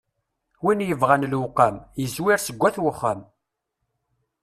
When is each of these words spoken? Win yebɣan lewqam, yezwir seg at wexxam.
Win 0.63 0.85
yebɣan 0.87 1.27
lewqam, 1.31 1.75
yezwir 2.01 2.39
seg 2.41 2.61
at 2.67 2.77
wexxam. 2.83 3.19